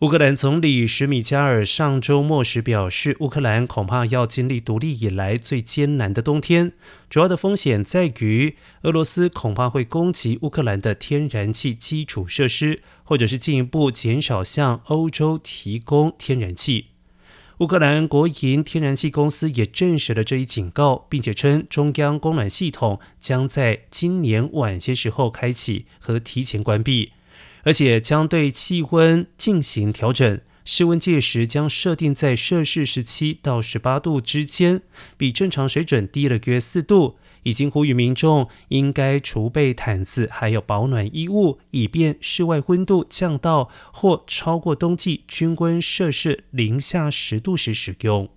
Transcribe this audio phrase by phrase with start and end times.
[0.00, 6.74] 乌克兰总理什米加尔上周末时表示，乌克兰恐怕要经历独立以来最艰难的冬天。
[7.08, 16.88] 主要的风险在于，俄罗斯恐怕会攻击乌克兰的天然气基础设施，或者是进一步减少向欧洲提供天然气。
[17.60, 27.12] 乌克兰国营天然气公司也证实了这一警告，并且称中央供暖系统将在今年晚些时候开启和提前关闭。
[27.66, 34.82] 而且将对气温进行调整，室温届时将设定在摄氏十七到十八度之间，
[35.16, 37.16] 比正常水准低了约四度。
[37.42, 48.28] 已经呼吁民众应该储备毯子，还有保暖衣物，以便室外温度降到或超过冬季均温摄氏零下十度时使用。